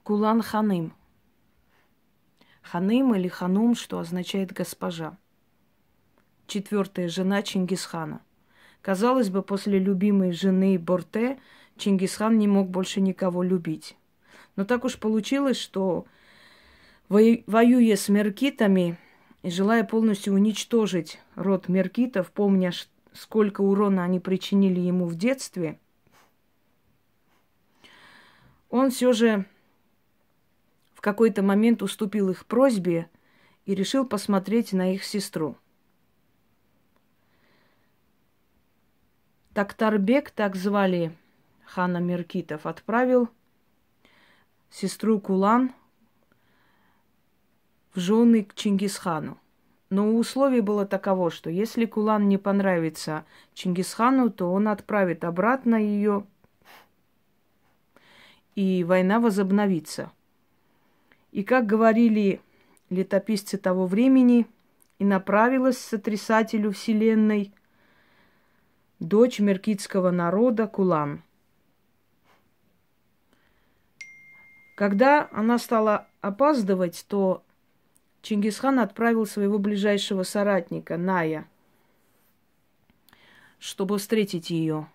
Кулан 0.02 0.42
Ханым. 0.42 0.94
Ханым 2.62 3.14
или 3.14 3.28
Ханум, 3.28 3.74
что 3.74 3.98
означает 3.98 4.52
госпожа. 4.52 5.16
Четвертая 6.46 7.09
жена 7.09 7.42
Чингисхана– 7.42 8.22
Казалось 8.82 9.28
бы, 9.28 9.42
после 9.42 9.78
любимой 9.78 10.32
жены 10.32 10.78
Борте 10.78 11.38
Чингисхан 11.76 12.38
не 12.38 12.48
мог 12.48 12.70
больше 12.70 13.00
никого 13.00 13.42
любить. 13.42 13.96
Но 14.56 14.64
так 14.64 14.84
уж 14.84 14.98
получилось, 14.98 15.58
что 15.58 16.06
воюя 17.08 17.96
с 17.96 18.08
меркитами 18.08 18.98
и 19.42 19.50
желая 19.50 19.84
полностью 19.84 20.34
уничтожить 20.34 21.20
род 21.34 21.68
меркитов, 21.68 22.30
помня, 22.30 22.72
сколько 23.12 23.60
урона 23.60 24.04
они 24.04 24.18
причинили 24.18 24.80
ему 24.80 25.06
в 25.06 25.14
детстве, 25.14 25.78
он 28.70 28.90
все 28.90 29.12
же 29.12 29.44
в 30.94 31.00
какой-то 31.00 31.42
момент 31.42 31.82
уступил 31.82 32.30
их 32.30 32.46
просьбе 32.46 33.08
и 33.66 33.74
решил 33.74 34.06
посмотреть 34.06 34.72
на 34.72 34.94
их 34.94 35.04
сестру– 35.04 35.56
Тактарбек, 39.61 40.31
так 40.31 40.57
звали 40.57 41.12
хана 41.66 41.99
Меркитов, 41.99 42.64
отправил 42.64 43.29
сестру 44.70 45.20
Кулан 45.20 45.75
в 47.94 48.01
жены 48.01 48.42
к 48.42 48.55
Чингисхану. 48.55 49.37
Но 49.90 50.16
условие 50.16 50.62
было 50.62 50.87
таково, 50.87 51.31
что 51.31 51.51
если 51.51 51.85
Кулан 51.85 52.27
не 52.27 52.38
понравится 52.38 53.27
Чингисхану, 53.53 54.31
то 54.31 54.51
он 54.51 54.66
отправит 54.66 55.25
обратно 55.25 55.77
ее, 55.77 56.25
и 58.55 58.83
война 58.83 59.20
возобновится. 59.20 60.11
И 61.33 61.44
как 61.44 61.66
говорили 61.66 62.40
летописцы 62.88 63.59
того 63.59 63.85
времени, 63.85 64.46
и 64.99 65.05
направилась 65.05 65.77
сотрясателю 65.77 66.73
вселенной 66.73 67.53
дочь 69.00 69.40
меркитского 69.40 70.10
народа 70.10 70.66
Кулан. 70.66 71.22
Когда 74.76 75.28
она 75.32 75.58
стала 75.58 76.06
опаздывать, 76.20 77.04
то 77.08 77.42
Чингисхан 78.22 78.78
отправил 78.78 79.26
своего 79.26 79.58
ближайшего 79.58 80.22
соратника 80.22 80.98
Ная, 80.98 81.48
чтобы 83.58 83.98
встретить 83.98 84.50
ее. 84.50 84.86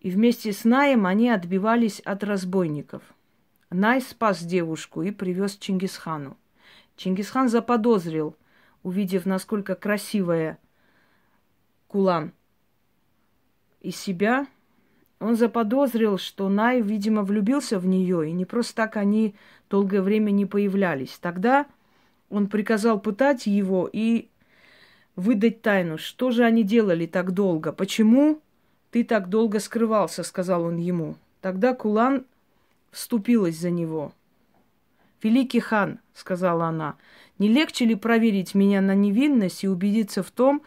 И 0.00 0.10
вместе 0.10 0.52
с 0.52 0.64
Наем 0.64 1.04
они 1.04 1.30
отбивались 1.30 1.98
от 2.00 2.22
разбойников. 2.22 3.02
Най 3.70 4.00
спас 4.00 4.40
девушку 4.42 5.02
и 5.02 5.10
привез 5.10 5.56
Чингисхану. 5.56 6.36
Чингисхан 6.96 7.48
заподозрил, 7.48 8.36
увидев, 8.84 9.26
насколько 9.26 9.74
красивая 9.74 10.58
Кулан 11.88 12.32
из 13.80 13.96
себя, 13.96 14.46
он 15.20 15.36
заподозрил, 15.36 16.18
что 16.18 16.48
Най, 16.48 16.80
видимо, 16.80 17.22
влюбился 17.22 17.78
в 17.78 17.86
нее, 17.86 18.28
и 18.28 18.32
не 18.32 18.44
просто 18.44 18.74
так 18.74 18.96
они 18.96 19.34
долгое 19.70 20.02
время 20.02 20.30
не 20.30 20.44
появлялись. 20.44 21.18
Тогда 21.20 21.66
он 22.28 22.48
приказал 22.48 23.00
пытать 23.00 23.46
его 23.46 23.88
и 23.90 24.28
выдать 25.14 25.62
тайну. 25.62 25.96
Что 25.96 26.30
же 26.30 26.44
они 26.44 26.64
делали 26.64 27.06
так 27.06 27.32
долго? 27.32 27.72
Почему 27.72 28.40
ты 28.90 29.04
так 29.04 29.28
долго 29.28 29.60
скрывался, 29.60 30.22
сказал 30.22 30.64
он 30.64 30.76
ему. 30.76 31.16
Тогда 31.40 31.74
Кулан 31.74 32.26
вступилась 32.90 33.58
за 33.58 33.70
него. 33.70 34.12
Великий 35.22 35.60
хан, 35.60 36.00
сказала 36.14 36.66
она, 36.66 36.96
не 37.38 37.48
легче 37.48 37.84
ли 37.84 37.94
проверить 37.94 38.54
меня 38.54 38.80
на 38.80 38.94
невинность 38.94 39.64
и 39.64 39.68
убедиться 39.68 40.22
в 40.22 40.30
том, 40.30 40.58
что 40.58 40.66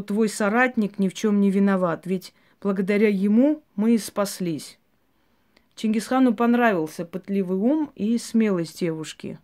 твой 0.00 0.28
соратник 0.28 0.98
ни 0.98 1.08
в 1.08 1.14
чем 1.14 1.40
не 1.40 1.50
виноват? 1.50 2.06
Ведь 2.06 2.34
благодаря 2.60 3.08
ему 3.08 3.62
мы 3.74 3.94
и 3.94 3.98
спаслись. 3.98 4.78
Чингисхану 5.74 6.34
понравился 6.34 7.04
пытливый 7.04 7.58
ум 7.58 7.92
и 7.94 8.16
смелость 8.16 8.80
девушки. 8.80 9.38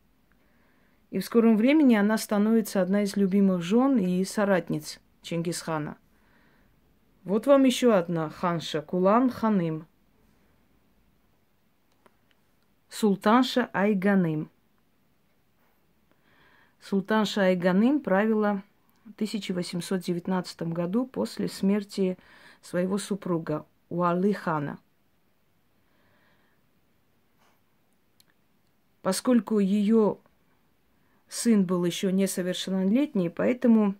И 1.10 1.18
в 1.18 1.24
скором 1.24 1.58
времени 1.58 1.94
она 1.94 2.16
становится 2.16 2.80
одна 2.80 3.02
из 3.02 3.16
любимых 3.16 3.60
жен 3.62 3.98
и 3.98 4.24
соратниц 4.24 4.98
Чингисхана. 5.20 5.98
Вот 7.24 7.46
вам 7.46 7.64
еще 7.64 7.94
одна 7.94 8.30
ханша 8.30 8.80
Кулан 8.80 9.30
Ханым. 9.30 9.86
Султанша 12.88 13.68
Айганым. 13.72 14.50
Султанша 16.80 17.42
Айганым 17.42 18.00
правила 18.00 18.62
1819 19.14 20.62
году 20.62 21.06
после 21.06 21.48
смерти 21.48 22.18
своего 22.60 22.98
супруга 22.98 23.66
Уалы 23.88 24.32
хана– 24.32 24.78
поскольку 29.02 29.58
ее 29.58 30.18
сын 31.28 31.64
был 31.64 31.84
еще 31.84 32.12
несовершеннолетний, 32.12 33.28
поэтому 33.28 33.96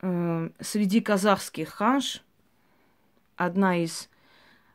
э, 0.00 0.50
среди 0.60 1.00
казахских 1.00 1.68
ханш 1.68 2.24
одна 3.36 3.76
из 3.76 4.08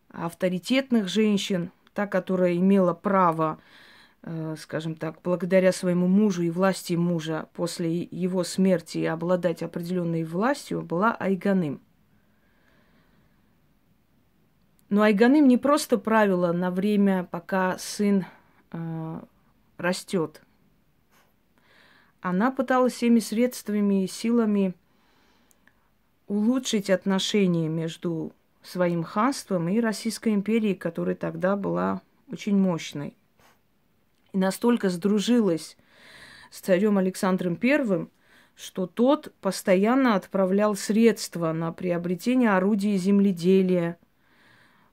авторитетных 0.09 1.07
женщин, 1.07 1.71
та, 1.93 2.07
которая 2.07 2.55
имела 2.55 2.93
право, 2.93 3.59
скажем 4.57 4.95
так, 4.95 5.17
благодаря 5.23 5.71
своему 5.71 6.07
мужу 6.07 6.43
и 6.43 6.49
власти 6.49 6.93
мужа 6.93 7.47
после 7.53 8.03
его 8.03 8.43
смерти 8.43 9.03
обладать 9.03 9.63
определенной 9.63 10.23
властью, 10.23 10.81
была 10.81 11.13
Айганым– 11.13 11.81
но 14.93 15.01
Айганым 15.01 15.47
не 15.47 15.57
просто 15.57 15.97
правила 15.97 16.51
на 16.51 16.69
время, 16.69 17.27
пока 17.31 17.79
сын 17.79 18.25
э, 18.71 19.21
растет. 19.79 20.43
Она 22.21 22.51
пыталась 22.51 22.93
всеми 22.93 23.17
средствами 23.17 24.03
и 24.03 24.07
силами 24.07 24.75
улучшить 26.27 26.91
отношения 26.91 27.69
между 27.69 28.33
своим 28.61 29.01
ханством 29.03 29.67
и 29.67 29.79
Российской 29.79 30.35
империей, 30.35 30.75
которая 30.75 31.15
тогда 31.15 31.55
была 31.55 32.03
очень 32.31 32.55
мощной. 32.55 33.15
И 34.33 34.37
настолько 34.37 34.89
сдружилась 34.89 35.77
с 36.51 36.59
царем 36.59 36.97
Александром 36.97 37.55
Первым, 37.55 38.11
что 38.55 38.85
тот 38.85 39.33
постоянно 39.41 40.15
отправлял 40.15 40.75
средства 40.75 41.53
на 41.53 41.71
приобретение 41.71 42.51
орудий 42.51 42.97
земледелия– 42.97 43.97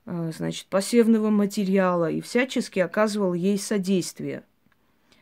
Э, 0.06 0.32
значит, 0.36 0.66
посевного 0.66 1.30
материала 1.30 2.10
и 2.10 2.20
всячески 2.20 2.80
оказывал 2.80 3.32
ей 3.32 3.58
содействие. 3.58 4.42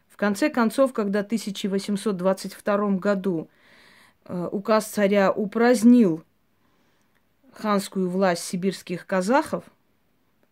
В 0.09 0.17
конце 0.17 0.49
концов, 0.49 0.93
когда 0.95 1.23
в 1.23 1.27
1822 1.27 2.91
году 2.93 3.51
э, 4.25 4.49
указ 4.51 4.87
царя 4.87 5.31
упразднил 5.31 6.25
ханскую 7.53 8.09
власть 8.09 8.45
сибирских 8.45 9.07
казахов, 9.07 9.65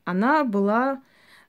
она 0.05 0.45
была, 0.45 1.03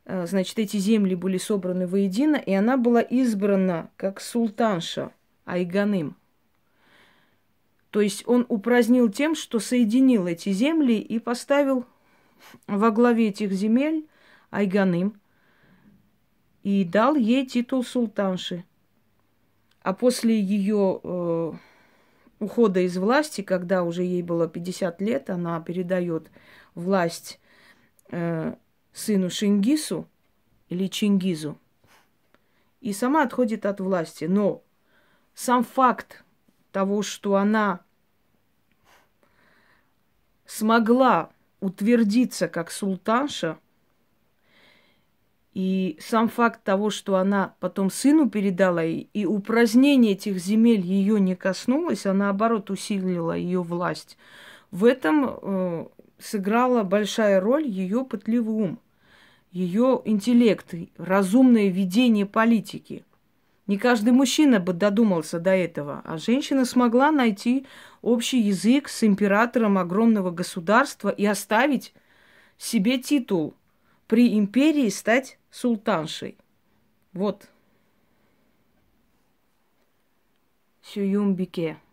значит, 0.08 0.58
эти 0.58 0.78
земли 0.78 1.15
были 1.15 1.38
собраны 1.38 1.86
воедино, 1.86 2.38
и 2.38 2.54
она 2.54 2.78
была 2.78 3.02
избрана 3.02 3.89
как 3.98 4.22
султанша 4.22 5.12
Айганым. 5.46 6.15
То 7.91 8.02
есть 8.02 8.24
он 8.28 8.46
упразднил 8.48 9.10
тем, 9.10 9.36
что 9.36 9.60
соединил 9.60 10.28
эти 10.28 10.50
земли 10.52 10.93
и 10.93 11.20
поставил 11.20 11.86
во 12.67 12.91
главе 12.91 13.30
этих 13.30 13.52
земель 13.52 14.08
Айганым 14.50 15.20
и 16.63 16.84
дал 16.84 17.15
ей 17.15 17.46
титул 17.46 17.84
султанши. 17.84 18.63
А 19.82 19.93
после 19.93 20.39
ее 20.39 21.00
э, 21.04 21.54
ухода 22.39 22.82
из 22.82 22.98
власти, 22.98 23.41
когда 23.41 23.84
уже 23.84 24.04
ей 24.04 24.22
было 24.22 24.48
50 24.48 25.02
лет, 25.02 25.30
она 25.30 25.60
передает 25.62 26.30
власть 26.76 27.39
э, 28.12 28.56
сыну 28.93 29.30
Шингису 29.30 30.08
или 30.69 30.88
Чингизу 30.88 31.58
и 32.82 32.93
сама 32.93 33.23
отходит 33.23 33.65
от 33.65 33.80
власти. 33.80 34.26
Но 34.26 34.63
сам 35.34 35.63
факт 35.63 36.23
того, 36.71 37.02
что 37.02 37.36
она 37.36 37.82
смогла 40.45 41.32
утвердиться 41.60 42.47
как 42.47 42.71
султанша, 42.71 43.58
и 45.54 45.97
сам 46.00 46.30
факт 46.30 46.63
того, 46.63 46.91
что 46.91 47.15
она 47.15 47.56
потом 47.60 47.89
сыну 47.89 48.30
передала, 48.30 48.84
и, 48.84 49.08
и 49.13 49.26
упразднение 49.26 50.13
этих 50.13 50.38
земель 50.38 50.82
ее 50.82 51.19
не 51.19 51.36
коснулось, 51.36 52.06
а 52.06 52.13
наоборот 52.13 52.69
усилила 52.69 53.36
ее 53.36 53.63
власть, 53.63 54.17
в 54.69 54.86
этом 54.86 55.26
э, 55.26 55.88
сыграла 56.19 56.84
большая 56.84 57.39
роль 57.39 57.67
ее 57.67 58.06
пытливый 58.06 58.56
ум, 58.56 58.80
ее 59.51 60.01
интеллект, 60.06 60.73
разумное 60.97 61.69
ведение 61.69 62.25
политики. 62.25 63.03
Не 63.67 63.77
каждый 63.77 64.13
мужчина 64.13 64.60
бы 64.60 64.73
додумался 64.73 65.39
до 65.39 65.51
этого, 65.51 66.01
а 66.06 66.17
женщина 66.17 66.63
смогла 66.63 67.12
найти 67.12 67.65
общий 68.01 68.39
язык 68.39 68.88
с 68.88 69.03
императором 69.03 69.77
огромного 69.77 70.32
государства 70.32 71.10
и 71.10 71.25
оставить 71.25 71.93
себе 72.58 72.97
титул 72.97 73.56
при 74.08 74.38
империи 74.38 74.89
стать 74.89 75.38
султаншей. 75.51 76.38
Вот. 77.12 77.49
Сююмбике. 80.82 81.71
А, 81.73 81.88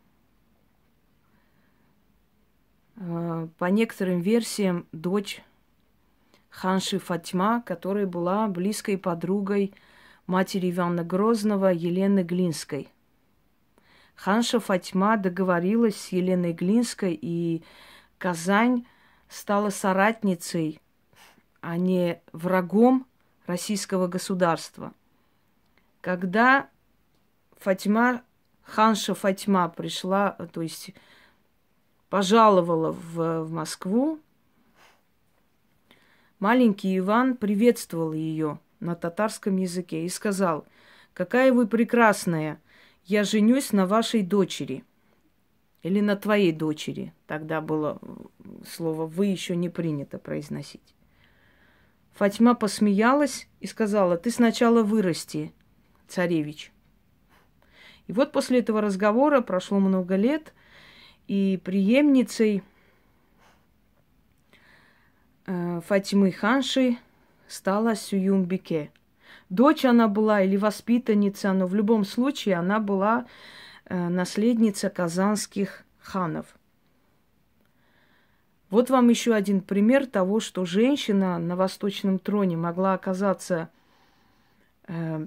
по 2.97 3.65
некоторым 3.65 4.21
версиям, 4.21 4.87
дочь 4.93 5.43
Ханши 6.49 6.99
Фатьма, 6.99 7.63
которая 7.63 8.07
была 8.07 8.47
близкой 8.47 8.97
подругой 8.97 9.75
матери 10.27 10.71
Ивана 10.71 11.03
Грозного 11.03 11.73
Елены 11.73 12.23
Глинской. 12.23 12.89
Ханша 14.15 14.61
Фатьма 14.61 15.17
договорилась 15.17 16.01
с 16.01 16.09
Еленой 16.13 16.53
Глинской, 16.53 17.19
и 17.21 17.65
Казань 18.19 18.87
стала 19.29 19.71
соратницей, 19.71 20.81
а 21.61 21.77
не 21.77 22.21
врагом 22.33 23.07
российского 23.47 24.07
государства. 24.07 24.93
Когда 26.01 26.69
Фатьма, 27.59 28.23
Ханша 28.63 29.15
Фатьма 29.15 29.69
пришла, 29.69 30.31
то 30.53 30.63
есть 30.63 30.95
пожаловала 32.15 32.93
в, 32.93 33.43
в 33.43 33.51
Москву, 33.51 34.21
маленький 36.39 36.97
Иван 36.99 37.37
приветствовал 37.37 38.13
ее– 38.13 38.61
на 38.79 38.95
татарском 38.95 39.57
языке 39.57 40.05
и 40.05 40.09
сказал, 40.09 40.65
«Какая 41.13 41.53
вы 41.53 41.67
прекрасная! 41.67 42.61
Я 43.05 43.25
женюсь 43.25 43.73
на 43.73 43.85
вашей 43.89 44.23
дочери». 44.23 44.85
или 45.83 45.99
на 45.99 46.15
твоей 46.15 46.53
дочери. 46.53 47.13
Тогда 47.27 47.61
было 47.61 47.99
слово 48.65 49.07
«вы» 49.07 49.27
еще 49.27 49.57
не 49.57 49.69
принято 49.69 50.19
произносить. 50.19 50.95
Фатьма 52.13 52.55
посмеялась 52.55 53.49
и 53.59 53.67
сказала, 53.67 54.17
ты 54.17 54.31
сначала 54.31 54.85
вырасти, 54.85 55.53
царевич. 56.07 56.73
И 58.07 58.13
вот 58.13 58.31
после 58.31 58.61
этого 58.61 58.81
разговора 58.81 59.41
прошло 59.41 59.81
много 59.81 60.15
лет, 60.15 60.55
и 61.29 61.61
преемницей 61.63 62.63
э, 65.47 65.81
Фатимы 65.87 66.33
Ханши 66.33 66.99
стала 67.49 67.95
Сююмбике. 67.95 68.91
Дочь 69.51 69.85
она 69.85 70.09
была 70.09 70.43
или 70.43 70.57
воспитанница, 70.57 71.53
но 71.53 71.67
в 71.67 71.75
любом 71.75 72.05
случае 72.05 72.57
она 72.57 72.81
была 72.81 73.27
э, 73.85 74.09
наследница 74.09 74.91
казанских 74.91 75.85
ханов. 76.01 76.47
Вот 78.71 78.91
вам 78.91 79.09
еще 79.09 79.35
один 79.35 79.61
пример 79.61 80.07
того, 80.07 80.41
что 80.41 80.65
женщина 80.65 81.39
на 81.39 81.55
восточном 81.55 82.19
троне 82.19 82.57
могла 82.57 82.95
оказаться 82.95 83.69
э, 84.89 85.27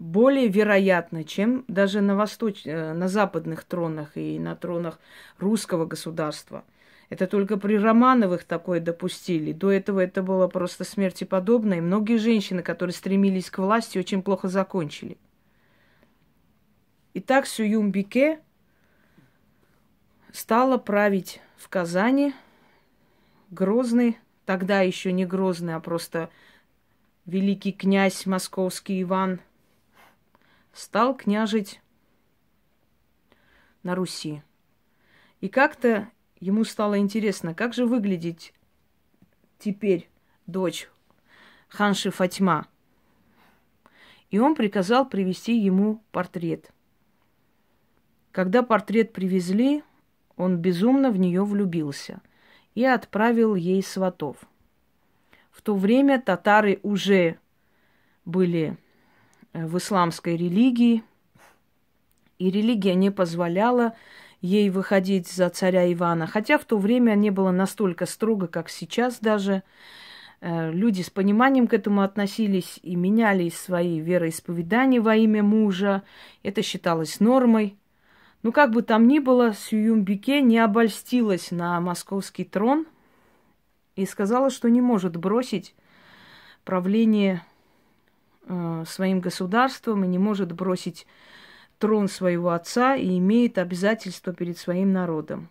более 0.00 0.48
вероятной, 0.48 1.24
чем 1.24 1.64
даже 1.68 2.00
на, 2.00 2.16
восточ... 2.16 2.62
Э, 2.64 2.94
на 2.94 3.06
западных 3.06 3.64
тронах 3.64 4.16
и 4.16 4.38
на 4.38 4.56
тронах 4.56 4.98
русского 5.38 5.84
государства. 5.84 6.64
Это 7.10 7.26
только 7.26 7.58
при 7.58 7.76
Романовых 7.76 8.44
такое 8.44 8.80
допустили. 8.80 9.52
До 9.52 9.70
этого 9.70 10.00
это 10.00 10.22
было 10.22 10.48
просто 10.48 10.84
смерти 10.84 11.24
подобно. 11.24 11.74
И 11.74 11.80
многие 11.80 12.16
женщины, 12.16 12.62
которые 12.62 12.94
стремились 12.94 13.50
к 13.50 13.58
власти, 13.58 13.98
очень 13.98 14.22
плохо 14.22 14.48
закончили. 14.48 15.18
Итак, 17.12 17.46
Сююм 17.46 17.90
Бике 17.90 18.40
стала 20.32 20.78
править 20.78 21.40
в 21.56 21.68
Казани. 21.68 22.32
Грозный, 23.50 24.16
тогда 24.46 24.80
еще 24.80 25.12
не 25.12 25.26
Грозный, 25.26 25.74
а 25.74 25.80
просто 25.80 26.30
великий 27.26 27.72
князь 27.72 28.24
московский 28.24 29.02
Иван, 29.02 29.40
стал 30.72 31.16
княжить 31.16 31.80
на 33.82 33.94
Руси. 33.94 34.42
И 35.40 35.48
как-то 35.48 36.08
ему 36.38 36.64
стало 36.64 36.98
интересно, 36.98 37.54
как 37.54 37.74
же 37.74 37.86
выглядеть 37.86 38.52
теперь 39.58 40.08
дочь 40.46 40.88
ханши 41.68 42.10
Фатьма. 42.10 42.66
И 44.30 44.38
он 44.38 44.54
приказал 44.54 45.08
привести 45.08 45.58
ему 45.58 46.02
портрет. 46.12 46.70
Когда 48.32 48.62
портрет 48.62 49.12
привезли, 49.12 49.82
он 50.36 50.58
безумно 50.58 51.10
в 51.10 51.18
нее 51.18 51.44
влюбился 51.44 52.20
и 52.74 52.84
отправил 52.84 53.54
ей 53.54 53.82
сватов. 53.82 54.36
В 55.50 55.62
то 55.62 55.74
время 55.74 56.20
татары 56.20 56.78
уже 56.82 57.38
были 58.24 58.76
в 59.52 59.78
исламской 59.78 60.36
религии, 60.36 61.02
и 62.38 62.50
религия 62.50 62.94
не 62.94 63.10
позволяла 63.10 63.94
ей 64.40 64.70
выходить 64.70 65.28
за 65.28 65.50
царя 65.50 65.92
Ивана, 65.92 66.26
хотя 66.26 66.58
в 66.58 66.64
то 66.64 66.78
время 66.78 67.14
не 67.14 67.30
было 67.30 67.50
настолько 67.50 68.06
строго, 68.06 68.46
как 68.46 68.68
сейчас 68.70 69.20
даже. 69.20 69.62
Э, 70.40 70.72
люди 70.72 71.02
с 71.02 71.10
пониманием 71.10 71.66
к 71.66 71.74
этому 71.74 72.00
относились 72.02 72.80
и 72.82 72.96
меняли 72.96 73.50
свои 73.50 74.00
вероисповедания 74.00 75.00
во 75.00 75.14
имя 75.16 75.42
мужа. 75.42 76.02
Это 76.42 76.62
считалось 76.62 77.20
нормой. 77.20 77.76
Ну, 78.42 78.52
как 78.52 78.70
бы 78.70 78.80
там 78.80 79.06
ни 79.06 79.18
было, 79.18 79.52
Сююмбике 79.52 80.40
не 80.40 80.58
обольстилась 80.58 81.50
на 81.50 81.78
московский 81.80 82.44
трон 82.44 82.86
и 83.96 84.06
сказала, 84.06 84.48
что 84.48 84.70
не 84.70 84.80
может 84.80 85.16
бросить 85.16 85.74
правление 86.64 87.42
э, 88.50 88.84
своим 88.86 89.20
государством 89.20 90.04
и 90.04 90.08
не 90.08 90.18
может 90.18 90.52
бросить 90.52 91.06
трон 91.78 92.08
своего 92.08 92.50
отца 92.50 92.96
и 92.96 93.18
имеет 93.18 93.58
обязательство 93.58 94.32
перед 94.32 94.58
своим 94.58 94.92
народом. 94.92 95.48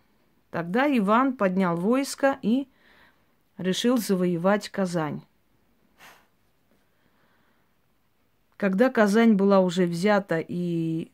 Тогда 0.52 0.86
Иван 0.98 1.38
поднял 1.38 1.76
войско 1.76 2.38
и 2.42 2.68
решил 3.58 3.98
завоевать 3.98 4.70
Казань. 4.70 5.22
Когда 8.58 8.90
Казань 8.90 9.36
была 9.36 9.62
уже 9.62 9.86
взята 9.86 10.44
и 10.46 11.12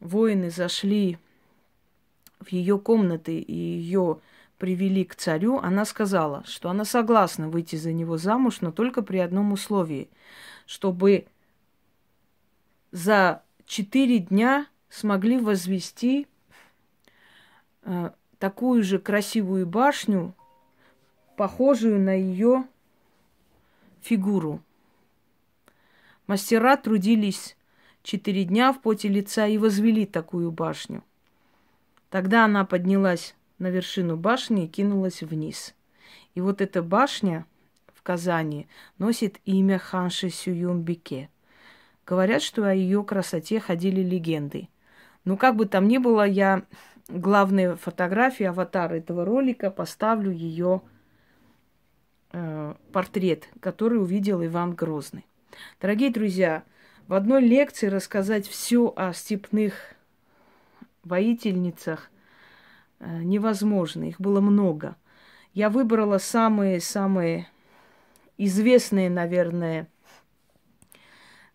воины 0.00 0.50
зашли 0.50 1.18
в 2.40 2.48
ее 2.48 2.78
комнаты 2.78 3.38
и 3.38 3.54
ее 3.54 4.18
привели 4.58 5.04
к 5.04 5.14
царю, 5.14 5.58
она 5.58 5.84
сказала, 5.84 6.42
что 6.46 6.70
она 6.70 6.84
согласна 6.84 7.48
выйти 7.48 7.76
за 7.76 7.92
него 7.92 8.16
замуж, 8.16 8.60
но 8.60 8.72
только 8.72 9.02
при 9.02 9.18
одном 9.18 9.52
условии, 9.52 10.08
чтобы 10.66 11.26
за 12.90 13.42
четыре 13.64 14.18
дня 14.18 14.66
смогли 14.88 15.38
возвести 15.38 16.26
э, 17.82 18.10
такую 18.38 18.82
же 18.82 18.98
красивую 18.98 19.66
башню, 19.66 20.34
похожую 21.36 22.00
на 22.00 22.14
ее 22.14 22.66
фигуру. 24.00 24.62
Мастера 26.26 26.76
трудились 26.76 27.56
четыре 28.02 28.44
дня 28.44 28.72
в 28.72 28.80
поте 28.80 29.08
лица 29.08 29.46
и 29.46 29.58
возвели 29.58 30.06
такую 30.06 30.50
башню. 30.50 31.04
Тогда 32.10 32.44
она 32.44 32.64
поднялась 32.64 33.34
на 33.58 33.68
вершину 33.68 34.16
башни 34.16 34.64
и 34.64 34.68
кинулась 34.68 35.22
вниз. 35.22 35.74
И 36.34 36.40
вот 36.40 36.60
эта 36.60 36.82
башня 36.82 37.46
Казани 38.06 38.68
носит 38.98 39.40
имя 39.44 39.80
Ханши 39.80 40.30
Сююмбике. 40.30 41.28
Говорят, 42.06 42.40
что 42.40 42.64
о 42.64 42.72
ее 42.72 43.02
красоте 43.02 43.58
ходили 43.58 44.00
легенды. 44.00 44.68
Ну, 45.24 45.36
как 45.36 45.56
бы 45.56 45.66
там 45.66 45.88
ни 45.88 45.98
было, 45.98 46.24
я 46.24 46.62
главные 47.08 47.74
фотографии, 47.74 48.44
аватар 48.44 48.92
этого 48.92 49.24
ролика 49.24 49.72
поставлю 49.72 50.30
ее 50.30 50.82
э, 52.30 52.74
портрет, 52.92 53.48
который 53.58 54.00
увидел 54.00 54.44
Иван 54.44 54.74
Грозный. 54.74 55.26
Дорогие 55.80 56.12
друзья, 56.12 56.62
в 57.08 57.14
одной 57.14 57.42
лекции 57.42 57.88
рассказать 57.88 58.46
все 58.46 58.92
о 58.94 59.12
степных 59.12 59.74
воительницах 61.02 62.08
э, 63.00 63.22
невозможно. 63.24 64.04
Их 64.04 64.20
было 64.20 64.40
много. 64.40 64.94
Я 65.54 65.70
выбрала 65.70 66.18
самые-самые 66.18 67.48
известные, 68.38 69.10
наверное, 69.10 69.88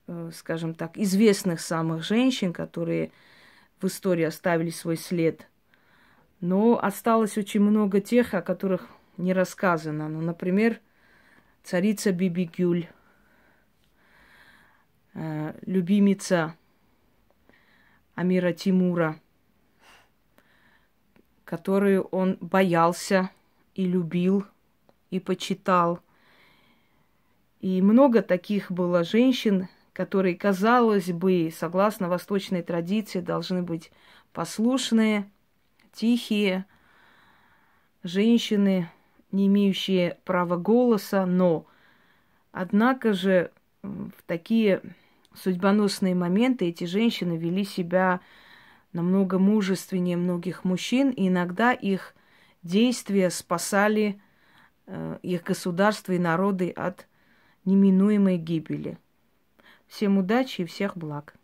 э, 0.08 0.32
скажем 0.34 0.74
так, 0.74 0.98
известных 0.98 1.62
самых 1.62 2.04
женщин, 2.04 2.54
которые 2.54 3.12
в 3.80 3.88
истории 3.88 4.24
оставили 4.24 4.70
свой 4.70 4.98
след. 4.98 5.48
Но 6.40 6.80
осталось 6.84 7.38
очень 7.38 7.62
много 7.62 8.02
тех, 8.02 8.34
о 8.34 8.42
которых 8.42 8.88
не 9.18 9.34
рассказано. 9.34 10.10
Ну, 10.10 10.22
например, 10.22 10.80
царица 11.64 12.12
Биби 12.12 12.46
Гюль, 12.46 12.88
э, 15.14 15.54
любимица 15.66 16.56
Амира 18.16 18.54
Тимура, 18.54 19.20
которую 21.46 22.04
он 22.04 22.38
боялся 22.40 23.30
и 23.76 23.86
любил, 23.86 24.46
и 25.10 25.20
почитал. 25.20 26.02
И 27.62 27.80
много 27.84 28.24
таких 28.24 28.72
было 28.72 29.04
женщин, 29.04 29.68
которые, 29.94 30.36
казалось 30.36 31.12
бы, 31.12 31.54
согласно 31.56 32.10
восточной 32.10 32.64
традиции, 32.64 33.20
должны 33.20 33.62
быть 33.62 33.92
послушные, 34.34 35.30
тихие, 35.94 36.66
женщины, 38.02 38.90
не 39.32 39.46
имеющие 39.46 40.18
права 40.26 40.58
голоса, 40.58 41.28
но, 41.28 41.68
однако 42.52 43.14
же, 43.14 43.52
в 43.84 44.24
такие 44.26 44.82
судьбоносные 45.36 46.16
моменты 46.16 46.66
эти 46.66 46.86
женщины 46.86 47.38
вели 47.38 47.64
себя 47.64 48.22
намного 48.92 49.38
мужественнее 49.38 50.18
многих 50.18 50.64
мужчин, 50.64 51.12
и 51.12 51.28
иногда 51.28 51.74
их 51.74 52.16
действия 52.64 53.30
спасали 53.30 54.20
э, 54.88 55.20
их 55.22 55.44
государства 55.44 56.14
и 56.14 56.20
народы 56.20 56.72
от 56.72 57.06
неминуемой 57.66 58.38
гибели. 58.38 58.98
Всем 59.88 60.18
удачи 60.18 60.62
и 60.62 60.66
всех 60.66 60.98
благ. 60.98 61.36